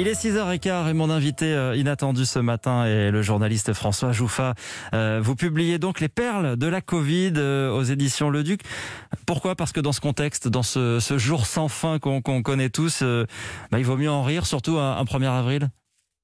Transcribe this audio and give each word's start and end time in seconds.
Il 0.00 0.06
est 0.06 0.12
6h15 0.12 0.88
et 0.88 0.92
mon 0.92 1.10
invité 1.10 1.46
euh, 1.46 1.74
inattendu 1.74 2.24
ce 2.24 2.38
matin 2.38 2.84
est 2.84 3.10
le 3.10 3.20
journaliste 3.20 3.72
François 3.72 4.12
Jouffa. 4.12 4.54
Euh, 4.94 5.18
vous 5.20 5.34
publiez 5.34 5.80
donc 5.80 5.98
Les 5.98 6.08
perles 6.08 6.56
de 6.56 6.68
la 6.68 6.80
Covid 6.80 7.32
euh, 7.36 7.72
aux 7.72 7.82
éditions 7.82 8.30
Le 8.30 8.44
Duc. 8.44 8.60
Pourquoi? 9.26 9.56
Parce 9.56 9.72
que 9.72 9.80
dans 9.80 9.90
ce 9.90 10.00
contexte, 10.00 10.46
dans 10.46 10.62
ce, 10.62 11.00
jour 11.16 11.46
sans 11.46 11.66
fin 11.66 11.98
qu'on 11.98 12.22
connaît 12.22 12.70
tous, 12.70 13.02
bah, 13.02 13.80
il 13.80 13.84
vaut 13.84 13.96
mieux 13.96 14.08
en 14.08 14.22
rire, 14.22 14.46
surtout 14.46 14.78
un, 14.78 15.02
1er 15.02 15.36
avril? 15.36 15.68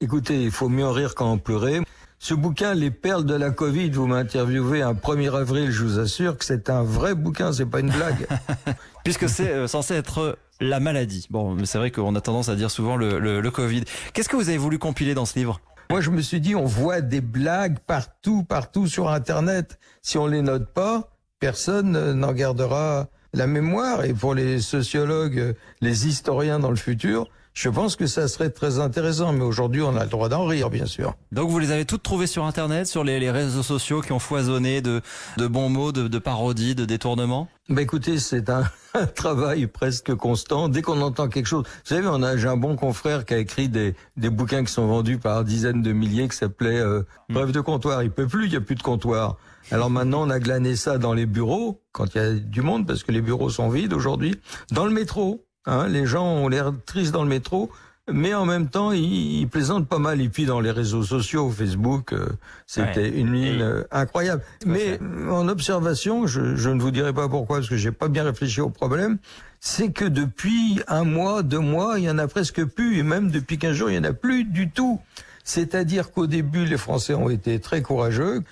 Écoutez, 0.00 0.42
il 0.42 0.50
faut 0.50 0.68
mieux 0.68 0.84
en 0.84 0.90
rire 0.90 1.14
qu'en 1.14 1.38
pleurer. 1.38 1.80
Ce 2.22 2.34
bouquin, 2.34 2.74
Les 2.74 2.90
perles 2.90 3.24
de 3.24 3.34
la 3.34 3.50
Covid, 3.50 3.88
vous 3.92 4.06
m'interviewez 4.06 4.82
un 4.82 4.92
1er 4.92 5.34
avril, 5.34 5.70
je 5.70 5.82
vous 5.82 5.98
assure 5.98 6.36
que 6.36 6.44
c'est 6.44 6.68
un 6.68 6.82
vrai 6.82 7.14
bouquin, 7.14 7.50
c'est 7.50 7.64
pas 7.64 7.80
une 7.80 7.90
blague. 7.90 8.26
Puisque 9.04 9.26
c'est 9.26 9.66
censé 9.66 9.94
être 9.94 10.36
la 10.60 10.80
maladie. 10.80 11.26
Bon, 11.30 11.56
c'est 11.64 11.78
vrai 11.78 11.90
qu'on 11.90 12.14
a 12.14 12.20
tendance 12.20 12.50
à 12.50 12.56
dire 12.56 12.70
souvent 12.70 12.96
le, 12.98 13.18
le, 13.18 13.50
Covid. 13.50 13.84
Qu'est-ce 14.12 14.28
que 14.28 14.36
vous 14.36 14.50
avez 14.50 14.58
voulu 14.58 14.78
compiler 14.78 15.14
dans 15.14 15.24
ce 15.24 15.38
livre? 15.38 15.62
Moi, 15.88 16.02
je 16.02 16.10
me 16.10 16.20
suis 16.20 16.42
dit, 16.42 16.54
on 16.54 16.66
voit 16.66 17.00
des 17.00 17.22
blagues 17.22 17.78
partout, 17.78 18.44
partout 18.44 18.86
sur 18.86 19.08
Internet. 19.08 19.78
Si 20.02 20.18
on 20.18 20.26
les 20.26 20.42
note 20.42 20.74
pas, 20.74 21.08
personne 21.38 22.12
n'en 22.12 22.32
gardera 22.32 23.08
la 23.32 23.46
mémoire. 23.46 24.04
Et 24.04 24.12
pour 24.12 24.34
les 24.34 24.60
sociologues, 24.60 25.56
les 25.80 26.06
historiens 26.06 26.58
dans 26.58 26.70
le 26.70 26.76
futur, 26.76 27.30
je 27.52 27.68
pense 27.68 27.96
que 27.96 28.06
ça 28.06 28.28
serait 28.28 28.50
très 28.50 28.78
intéressant, 28.78 29.32
mais 29.32 29.42
aujourd'hui 29.42 29.82
on 29.82 29.96
a 29.96 30.04
le 30.04 30.10
droit 30.10 30.28
d'en 30.28 30.46
rire, 30.46 30.70
bien 30.70 30.86
sûr. 30.86 31.14
Donc 31.32 31.50
vous 31.50 31.58
les 31.58 31.72
avez 31.72 31.84
toutes 31.84 32.02
trouvées 32.02 32.26
sur 32.26 32.44
Internet, 32.44 32.86
sur 32.86 33.04
les, 33.04 33.30
réseaux 33.30 33.62
sociaux 33.62 34.00
qui 34.00 34.12
ont 34.12 34.18
foisonné 34.18 34.80
de, 34.80 35.02
bons 35.38 35.68
mots, 35.68 35.92
de, 35.92 36.18
parodies, 36.18 36.74
de 36.74 36.84
détournements? 36.84 37.48
Bah 37.68 37.82
écoutez, 37.82 38.18
c'est 38.18 38.50
un, 38.94 39.06
travail 39.14 39.66
presque 39.66 40.14
constant. 40.14 40.68
Dès 40.68 40.82
qu'on 40.82 41.00
entend 41.00 41.28
quelque 41.28 41.46
chose, 41.46 41.64
vous 41.64 41.94
savez, 41.94 42.06
on 42.06 42.22
a 42.22 42.36
j'ai 42.36 42.48
un 42.48 42.56
bon 42.56 42.76
confrère 42.76 43.24
qui 43.24 43.34
a 43.34 43.38
écrit 43.38 43.68
des, 43.68 43.94
bouquins 44.16 44.64
qui 44.64 44.72
sont 44.72 44.86
vendus 44.86 45.18
par 45.18 45.44
dizaines 45.44 45.82
de 45.82 45.92
milliers, 45.92 46.28
qui 46.28 46.36
s'appelait 46.36 46.78
euh, 46.78 47.00
hmm. 47.28 47.34
Bref 47.34 47.52
de 47.52 47.60
comptoir. 47.60 48.02
Il 48.02 48.10
peut 48.10 48.26
plus, 48.26 48.46
il 48.46 48.52
y 48.52 48.56
a 48.56 48.60
plus 48.60 48.76
de 48.76 48.82
comptoir. 48.82 49.36
Alors 49.72 49.90
maintenant, 49.90 50.26
on 50.26 50.30
a 50.30 50.40
glané 50.40 50.74
ça 50.76 50.98
dans 50.98 51.14
les 51.14 51.26
bureaux 51.26 51.82
quand 51.92 52.14
il 52.14 52.20
y 52.20 52.24
a 52.24 52.32
du 52.32 52.62
monde, 52.62 52.86
parce 52.86 53.02
que 53.02 53.12
les 53.12 53.20
bureaux 53.20 53.50
sont 53.50 53.68
vides 53.68 53.92
aujourd'hui, 53.92 54.40
dans 54.72 54.86
le 54.86 54.92
métro. 54.92 55.44
Hein, 55.66 55.88
les 55.88 56.06
gens 56.06 56.26
ont 56.26 56.48
l'air 56.48 56.72
tristes 56.86 57.12
dans 57.12 57.22
le 57.22 57.28
métro, 57.28 57.70
mais 58.10 58.34
en 58.34 58.46
même 58.46 58.68
temps, 58.68 58.92
ils, 58.92 59.46
plaisantent 59.48 59.88
pas 59.88 59.98
mal. 59.98 60.20
Et 60.20 60.28
puis 60.28 60.46
dans 60.46 60.60
les 60.60 60.70
réseaux 60.70 61.02
sociaux, 61.02 61.50
Facebook, 61.50 62.12
euh, 62.12 62.28
c'était 62.66 63.08
une 63.08 63.32
ligne 63.32 63.62
euh, 63.62 63.82
incroyable. 63.90 64.42
Mais 64.66 64.98
en 65.30 65.48
observation, 65.48 66.26
je, 66.26 66.56
je, 66.56 66.70
ne 66.70 66.80
vous 66.80 66.90
dirai 66.90 67.12
pas 67.12 67.28
pourquoi, 67.28 67.58
parce 67.58 67.68
que 67.68 67.76
j'ai 67.76 67.92
pas 67.92 68.08
bien 68.08 68.24
réfléchi 68.24 68.60
au 68.60 68.70
problème, 68.70 69.18
c'est 69.60 69.92
que 69.92 70.06
depuis 70.06 70.80
un 70.88 71.04
mois, 71.04 71.42
deux 71.42 71.58
mois, 71.58 71.98
il 71.98 72.04
y 72.04 72.10
en 72.10 72.18
a 72.18 72.26
presque 72.26 72.64
plus, 72.64 72.98
et 72.98 73.02
même 73.02 73.30
depuis 73.30 73.58
quinze 73.58 73.74
jours, 73.74 73.90
il 73.90 73.96
y 73.96 73.98
en 73.98 74.04
a 74.04 74.12
plus 74.12 74.44
du 74.44 74.70
tout. 74.70 75.00
C'est-à-dire 75.44 76.10
qu'au 76.12 76.26
début, 76.26 76.64
les 76.64 76.76
Français 76.76 77.14
ont 77.14 77.28
été 77.28 77.60
très 77.60 77.82
courageux. 77.82 78.42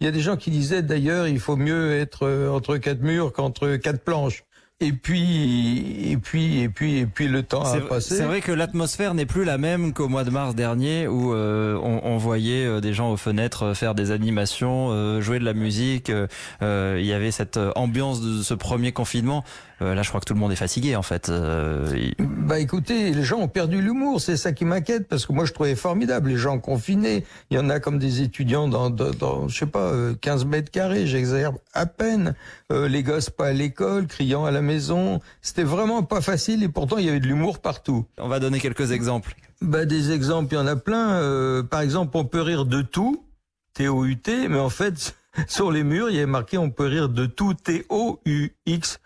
Il 0.00 0.04
y 0.04 0.08
a 0.08 0.10
des 0.10 0.20
gens 0.20 0.36
qui 0.36 0.50
disaient 0.50 0.82
d'ailleurs, 0.82 1.28
il 1.28 1.40
faut 1.40 1.56
mieux 1.56 1.92
être 1.92 2.26
euh, 2.26 2.50
entre 2.50 2.76
quatre 2.76 3.02
murs 3.02 3.32
qu'entre 3.32 3.76
quatre 3.76 4.00
planches. 4.00 4.44
Et 4.82 4.92
puis, 4.92 6.10
et 6.10 6.16
puis, 6.16 6.60
et 6.60 6.68
puis, 6.68 6.98
et 6.98 7.06
puis, 7.06 7.28
le 7.28 7.44
temps 7.44 7.62
a 7.62 7.80
passé. 7.80 8.16
C'est 8.16 8.24
vrai 8.24 8.40
que 8.40 8.50
l'atmosphère 8.50 9.14
n'est 9.14 9.26
plus 9.26 9.44
la 9.44 9.56
même 9.56 9.92
qu'au 9.92 10.08
mois 10.08 10.24
de 10.24 10.30
mars 10.30 10.56
dernier, 10.56 11.06
où 11.06 11.32
euh, 11.32 11.78
on, 11.80 12.00
on, 12.02 12.16
voyait 12.16 12.66
euh, 12.66 12.80
des 12.80 12.92
gens 12.92 13.12
aux 13.12 13.16
fenêtres 13.16 13.62
euh, 13.62 13.74
faire 13.74 13.94
des 13.94 14.10
animations, 14.10 15.20
jouer 15.20 15.38
de 15.38 15.44
la 15.44 15.54
musique. 15.54 16.10
il 16.10 17.06
y 17.06 17.12
avait 17.12 17.30
cette 17.30 17.60
ambiance 17.76 18.20
de 18.20 18.42
ce 18.42 18.54
premier 18.54 18.90
confinement. 18.90 19.44
là, 19.80 20.02
je 20.02 20.08
crois 20.08 20.20
que 20.20 20.24
tout 20.24 20.34
le 20.34 20.40
monde 20.40 20.50
est 20.50 20.56
fatigué, 20.56 20.96
en 20.96 21.02
fait. 21.02 21.30
Bah, 22.18 22.58
écoutez, 22.58 23.12
les 23.12 23.22
gens 23.22 23.38
ont 23.38 23.48
perdu 23.48 23.80
l'humour. 23.80 24.20
C'est 24.20 24.36
ça 24.36 24.52
qui 24.52 24.64
m'inquiète, 24.64 25.06
parce 25.06 25.26
que 25.26 25.32
moi, 25.32 25.44
je 25.44 25.52
trouvais 25.52 25.76
formidable 25.76 26.30
les 26.30 26.36
gens 26.36 26.58
confinés. 26.58 27.24
Il 27.50 27.56
y 27.56 27.60
en 27.60 27.70
a 27.70 27.78
comme 27.78 27.98
des 27.98 28.22
étudiants 28.22 28.66
dans, 28.66 28.90
dans, 28.90 29.10
dans 29.10 29.48
je 29.48 29.58
sais 29.58 29.66
pas, 29.66 29.92
15 30.20 30.44
mètres 30.46 30.72
carrés. 30.72 31.06
J'exagère 31.06 31.52
à 31.72 31.86
peine. 31.86 32.34
les 32.70 33.02
gosses 33.04 33.30
pas 33.30 33.48
à 33.48 33.52
l'école, 33.52 34.08
criant 34.08 34.44
à 34.44 34.50
la 34.50 34.62
maison 34.62 34.71
c'était 35.40 35.64
vraiment 35.64 36.02
pas 36.02 36.20
facile 36.20 36.62
et 36.62 36.68
pourtant 36.68 36.98
il 36.98 37.06
y 37.06 37.08
avait 37.08 37.20
de 37.20 37.26
l'humour 37.26 37.58
partout. 37.58 38.06
On 38.18 38.28
va 38.28 38.38
donner 38.38 38.60
quelques 38.60 38.92
exemples. 38.92 39.34
Bah, 39.60 39.84
des 39.84 40.10
exemples, 40.10 40.54
il 40.54 40.56
y 40.56 40.60
en 40.60 40.66
a 40.66 40.76
plein. 40.76 41.12
Euh, 41.12 41.62
par 41.62 41.80
exemple, 41.80 42.16
on 42.16 42.24
peut 42.24 42.42
rire 42.42 42.64
de 42.64 42.82
tout, 42.82 43.24
T-O-U-T, 43.74 44.48
mais 44.48 44.58
en 44.58 44.70
fait, 44.70 45.16
sur 45.48 45.70
les 45.70 45.84
murs, 45.84 46.10
il 46.10 46.16
y 46.16 46.18
avait 46.18 46.26
marqué 46.26 46.58
on 46.58 46.70
peut 46.70 46.86
rire 46.86 47.08
de 47.08 47.26
tout, 47.26 47.54
T-O-U-X. 47.54 49.00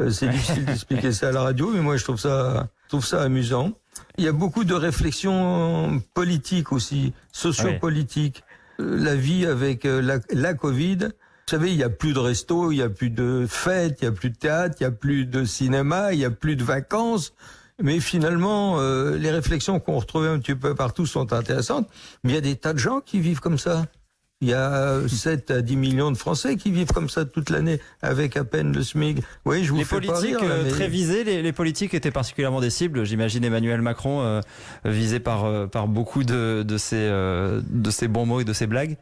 Euh, 0.00 0.10
c'est 0.10 0.28
difficile 0.28 0.64
d'expliquer 0.64 1.12
ça 1.12 1.28
à 1.28 1.32
la 1.32 1.42
radio, 1.42 1.70
mais 1.72 1.80
moi 1.80 1.96
je 1.96 2.04
trouve 2.04 2.18
ça, 2.18 2.68
je 2.84 2.88
trouve 2.88 3.04
ça 3.04 3.22
amusant. 3.22 3.72
Il 4.18 4.24
y 4.24 4.28
a 4.28 4.32
beaucoup 4.32 4.64
de 4.64 4.74
réflexions 4.74 6.02
politiques 6.14 6.72
aussi, 6.72 7.14
sociopolitiques. 7.32 8.44
Euh, 8.80 8.96
la 8.98 9.14
vie 9.14 9.46
avec 9.46 9.84
la, 9.84 10.18
la 10.30 10.54
Covid, 10.54 11.08
vous 11.46 11.58
savez, 11.58 11.70
il 11.70 11.76
n'y 11.76 11.82
a 11.82 11.90
plus 11.90 12.12
de 12.12 12.18
resto, 12.18 12.70
il 12.70 12.76
n'y 12.76 12.82
a 12.82 12.88
plus 12.88 13.10
de 13.10 13.46
fêtes, 13.48 13.98
il 14.00 14.04
n'y 14.04 14.08
a 14.08 14.12
plus 14.12 14.30
de 14.30 14.36
théâtre, 14.36 14.76
il 14.80 14.84
n'y 14.84 14.88
a 14.88 14.92
plus 14.92 15.26
de 15.26 15.44
cinéma, 15.44 16.12
il 16.12 16.18
n'y 16.18 16.24
a 16.24 16.30
plus 16.30 16.56
de 16.56 16.64
vacances. 16.64 17.34
Mais 17.82 18.00
finalement, 18.00 18.78
euh, 18.78 19.16
les 19.16 19.30
réflexions 19.30 19.80
qu'on 19.80 19.98
retrouvait 19.98 20.28
un 20.28 20.38
petit 20.38 20.54
peu 20.54 20.74
partout 20.74 21.04
sont 21.04 21.32
intéressantes. 21.32 21.88
Mais 22.22 22.30
il 22.30 22.34
y 22.34 22.38
a 22.38 22.42
des 22.42 22.56
tas 22.56 22.72
de 22.72 22.78
gens 22.78 23.00
qui 23.00 23.18
vivent 23.20 23.40
comme 23.40 23.58
ça. 23.58 23.86
Il 24.40 24.48
y 24.48 24.54
a 24.54 24.98
7 25.06 25.50
à 25.52 25.62
10 25.62 25.76
millions 25.76 26.10
de 26.10 26.16
Français 26.16 26.56
qui 26.56 26.72
vivent 26.72 26.92
comme 26.92 27.08
ça 27.08 27.24
toute 27.24 27.48
l'année 27.48 27.80
avec 28.02 28.36
à 28.36 28.44
peine 28.44 28.72
le 28.72 28.82
SMIC. 28.82 29.18
Oui, 29.44 29.62
je 29.62 29.70
vous 29.70 29.78
les 29.78 29.84
fais 29.84 29.96
politiques 29.96 30.36
pas 30.38 30.44
rire, 30.44 30.50
euh, 30.50 30.70
très 30.70 30.88
visés, 30.88 31.22
les, 31.22 31.52
politiques 31.52 31.94
étaient 31.94 32.10
particulièrement 32.10 32.60
des 32.60 32.70
cibles. 32.70 33.04
J'imagine 33.04 33.44
Emmanuel 33.44 33.82
Macron 33.82 34.20
euh, 34.22 34.40
visé 34.84 35.20
par 35.20 35.68
par 35.70 35.86
beaucoup 35.86 36.24
de 36.24 36.64
de 36.66 36.76
ces 36.76 37.08
de 37.08 37.90
ces 37.90 38.08
bons 38.08 38.26
mots 38.26 38.40
et 38.40 38.44
de 38.44 38.52
ces 38.52 38.66
blagues. 38.66 38.96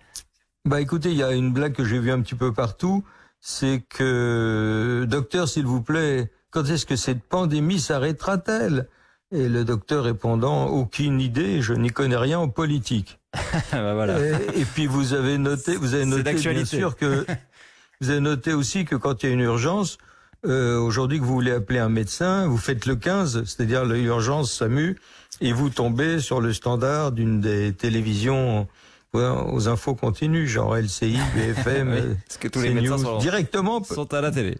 Bah 0.66 0.80
écoutez, 0.80 1.10
il 1.10 1.16
y 1.16 1.22
a 1.22 1.32
une 1.32 1.52
blague 1.52 1.72
que 1.72 1.84
j'ai 1.84 1.98
vue 1.98 2.10
un 2.10 2.20
petit 2.20 2.34
peu 2.34 2.52
partout, 2.52 3.02
c'est 3.40 3.82
que 3.88 5.06
docteur, 5.08 5.48
s'il 5.48 5.64
vous 5.64 5.80
plaît, 5.80 6.30
quand 6.50 6.64
est-ce 6.64 6.84
que 6.84 6.96
cette 6.96 7.22
pandémie 7.22 7.80
s'arrêtera-t-elle? 7.80 8.86
Et 9.32 9.48
le 9.48 9.64
docteur 9.64 10.04
répondant 10.04 10.66
aucune 10.66 11.20
idée, 11.20 11.62
je 11.62 11.72
n'y 11.72 11.88
connais 11.88 12.16
rien 12.16 12.38
en 12.38 12.48
politique. 12.48 13.20
bah 13.72 13.94
voilà. 13.94 14.18
et, 14.20 14.64
puis 14.74 14.86
vous 14.86 15.14
avez 15.14 15.38
noté, 15.38 15.76
vous 15.76 15.94
avez 15.94 16.04
noté 16.04 16.34
bien 16.34 16.64
sûr 16.64 16.96
que 16.96 17.24
vous 18.02 18.10
avez 18.10 18.20
noté 18.20 18.52
aussi 18.52 18.84
que 18.84 18.96
quand 18.96 19.22
il 19.22 19.26
y 19.26 19.30
a 19.30 19.32
une 19.32 19.40
urgence, 19.40 19.96
euh, 20.44 20.78
aujourd'hui 20.78 21.20
que 21.20 21.24
vous 21.24 21.32
voulez 21.32 21.52
appeler 21.52 21.78
un 21.78 21.88
médecin, 21.88 22.46
vous 22.46 22.58
faites 22.58 22.84
le 22.84 22.96
15, 22.96 23.44
c'est-à-dire 23.44 23.86
l'urgence 23.86 24.52
SAMU, 24.52 24.98
et 25.40 25.52
vous 25.52 25.70
tombez 25.70 26.18
sur 26.18 26.42
le 26.42 26.52
standard 26.52 27.12
d'une 27.12 27.40
des 27.40 27.72
télévisions 27.72 28.68
aux 29.12 29.68
infos 29.68 29.94
continues, 29.94 30.46
genre 30.46 30.76
LCI, 30.76 31.18
BFM, 31.34 31.92
oui, 31.92 32.16
parce 32.26 32.38
que 32.38 32.48
tous 32.48 32.60
les 32.60 32.70
médecins 32.70 32.98
sont, 32.98 33.18
directement 33.18 33.82
sont 33.82 34.12
à 34.14 34.20
la 34.20 34.30
télé. 34.30 34.58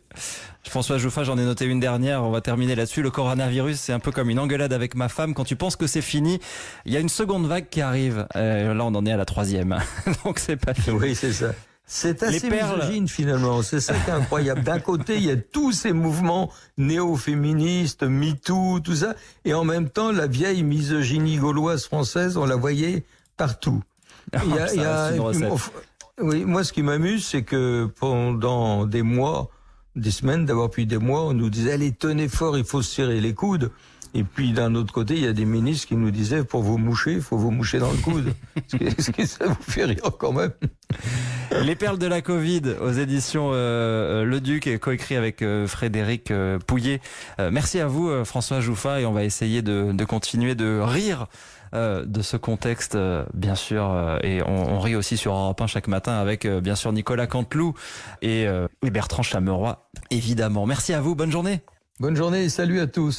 François 0.64 0.98
Jouffa, 0.98 1.24
j'en 1.24 1.38
ai 1.38 1.44
noté 1.44 1.64
une 1.64 1.80
dernière, 1.80 2.22
on 2.22 2.30
va 2.30 2.40
terminer 2.40 2.74
là-dessus. 2.74 3.02
Le 3.02 3.10
coronavirus, 3.10 3.78
c'est 3.78 3.92
un 3.92 3.98
peu 3.98 4.10
comme 4.10 4.28
une 4.28 4.38
engueulade 4.38 4.72
avec 4.72 4.94
ma 4.94 5.08
femme. 5.08 5.34
Quand 5.34 5.44
tu 5.44 5.56
penses 5.56 5.76
que 5.76 5.86
c'est 5.86 6.02
fini, 6.02 6.40
il 6.84 6.92
y 6.92 6.96
a 6.96 7.00
une 7.00 7.08
seconde 7.08 7.46
vague 7.46 7.68
qui 7.68 7.80
arrive. 7.80 8.26
Euh, 8.36 8.74
là, 8.74 8.84
on 8.84 8.94
en 8.94 9.06
est 9.06 9.12
à 9.12 9.16
la 9.16 9.24
troisième, 9.24 9.78
donc 10.24 10.38
c'est 10.38 10.56
pas 10.56 10.74
fini. 10.74 10.98
Oui, 10.98 11.14
c'est 11.14 11.32
ça. 11.32 11.52
C'est 11.92 12.22
assez 12.22 12.48
misogyne 12.48 13.08
finalement, 13.08 13.62
c'est 13.62 13.80
ça 13.80 13.94
qui 13.94 14.10
est 14.10 14.12
incroyable. 14.12 14.62
D'un 14.62 14.78
côté, 14.78 15.16
il 15.16 15.24
y 15.24 15.30
a 15.30 15.36
tous 15.36 15.72
ces 15.72 15.92
mouvements 15.92 16.52
néo-féministes, 16.78 18.04
MeToo, 18.04 18.78
tout 18.78 18.94
ça, 18.94 19.16
et 19.44 19.54
en 19.54 19.64
même 19.64 19.90
temps, 19.90 20.12
la 20.12 20.28
vieille 20.28 20.62
misogynie 20.62 21.38
gauloise 21.38 21.86
française, 21.86 22.36
on 22.36 22.46
la 22.46 22.54
voyait 22.54 23.02
partout. 23.36 23.82
Il 24.44 24.80
y 24.80 24.84
a, 24.84 25.12
oui, 26.22 26.44
moi, 26.44 26.64
ce 26.64 26.72
qui 26.72 26.82
m'amuse, 26.82 27.24
c'est 27.24 27.42
que 27.42 27.88
pendant 27.98 28.84
des 28.86 29.02
mois, 29.02 29.50
des 29.96 30.10
semaines, 30.10 30.44
d'avoir 30.44 30.70
puis 30.70 30.86
des 30.86 30.98
mois, 30.98 31.22
on 31.22 31.32
nous 31.32 31.50
disait 31.50 31.72
allez, 31.72 31.92
tenez 31.92 32.28
fort, 32.28 32.58
il 32.58 32.64
faut 32.64 32.82
se 32.82 32.94
serrer 32.94 33.20
les 33.20 33.34
coudes. 33.34 33.70
Et 34.12 34.24
puis 34.24 34.52
d'un 34.52 34.74
autre 34.74 34.92
côté, 34.92 35.14
il 35.14 35.22
y 35.22 35.26
a 35.26 35.32
des 35.32 35.44
ministres 35.44 35.88
qui 35.88 35.96
nous 35.96 36.10
disaient 36.10 36.44
pour 36.44 36.62
vous 36.62 36.78
moucher, 36.78 37.12
il 37.14 37.22
faut 37.22 37.38
vous 37.38 37.50
moucher 37.50 37.78
dans 37.78 37.90
le 37.90 37.98
coude. 37.98 38.34
Est-ce 38.80 39.12
que 39.12 39.24
ça 39.24 39.46
vous 39.46 39.62
fait 39.62 39.84
rire 39.84 40.10
quand 40.18 40.32
même 40.32 40.52
Les 41.64 41.74
perles 41.74 41.98
de 41.98 42.06
la 42.06 42.22
Covid 42.22 42.62
aux 42.80 42.92
éditions 42.92 43.50
euh, 43.52 44.24
Le 44.24 44.40
Duc, 44.40 44.68
coécrit 44.78 45.16
avec 45.16 45.42
euh, 45.42 45.66
Frédéric 45.66 46.30
euh, 46.30 46.58
Pouillet. 46.58 47.00
merci 47.38 47.80
à 47.80 47.86
vous, 47.86 48.24
François 48.24 48.60
Jouffa, 48.60 49.00
et 49.00 49.06
on 49.06 49.12
va 49.12 49.24
essayer 49.24 49.62
de, 49.62 49.92
de 49.92 50.04
continuer 50.04 50.54
de 50.54 50.80
rire 50.80 51.26
euh, 51.72 52.04
de 52.04 52.20
ce 52.20 52.36
contexte, 52.36 52.96
euh, 52.96 53.24
bien 53.32 53.54
sûr. 53.54 53.88
Euh, 53.92 54.18
et 54.24 54.42
on, 54.42 54.74
on, 54.74 54.80
rit 54.80 54.96
aussi 54.96 55.16
sur 55.16 55.34
Europe 55.34 55.60
1 55.60 55.68
chaque 55.68 55.86
matin 55.86 56.14
avec, 56.14 56.46
bien 56.46 56.74
sûr, 56.74 56.92
Nicolas 56.92 57.28
Canteloup 57.28 57.74
et, 58.22 58.42
et 58.42 58.90
Bertrand 58.90 59.22
Chameroy, 59.22 59.86
évidemment. 60.10 60.66
Merci 60.66 60.92
à 60.94 61.00
vous. 61.00 61.14
Bonne 61.14 61.30
journée. 61.30 61.60
Bonne 62.00 62.16
journée 62.16 62.44
et 62.44 62.48
salut 62.48 62.80
à 62.80 62.86
tous. 62.86 63.18